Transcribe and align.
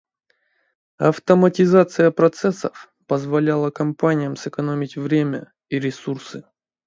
Автоматизация 0.97 2.09
процессов 2.09 2.91
позволяла 3.05 3.69
компаниям 3.69 4.35
сэкономить 4.35 4.95
время 4.95 5.53
и 5.69 5.77
ресурсы. 5.77 6.43